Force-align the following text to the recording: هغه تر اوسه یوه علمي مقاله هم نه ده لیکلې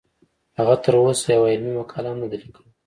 هغه 0.57 0.75
تر 0.83 0.93
اوسه 1.03 1.27
یوه 1.35 1.47
علمي 1.53 1.71
مقاله 1.79 2.07
هم 2.11 2.17
نه 2.21 2.27
ده 2.31 2.35
لیکلې 2.41 2.69